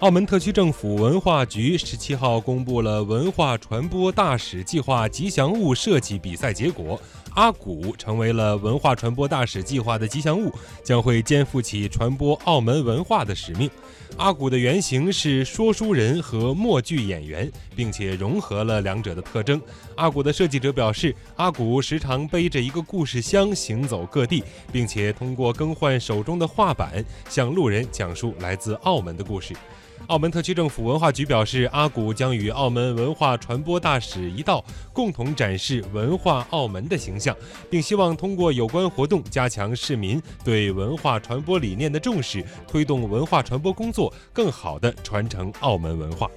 [0.00, 10.52] 澳门特区政府文化局十七号公布了文化传播大使计划吉祥物设计比赛结果，阿古成为了文化传播大使计划的吉祥物，
[10.84, 13.70] 将会肩负起传播澳门文化的使命。
[14.18, 19.58] 阿古的原型是说书人和默剧演员，并且融合了两者的特征。
[19.96, 29.56] 阿古的设计者表示，阿古时常背着一个故事箱行走各地，并且通过更换手中的画板，向路人讲述来自澳门的故事。
[30.08, 37.36] 澳门特区政府文化局表示，阿古将与澳门文化传播大使一道，共同展示文化澳门的形象，
[37.68, 46.30] 并希望通过有关活动加强市民对文化传播理念的重视，推动文化传播工作更好地传承澳门文化。